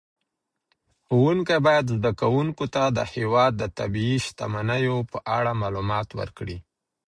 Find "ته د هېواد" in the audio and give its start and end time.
2.73-3.51